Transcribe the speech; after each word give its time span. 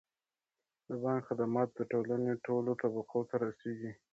د 0.87 0.89
بانک 1.03 1.21
خدمات 1.29 1.69
د 1.73 1.79
ټولنې 1.91 2.33
ټولو 2.45 2.71
طبقو 2.81 3.19
ته 3.29 3.35
رسیږي. 3.45 3.91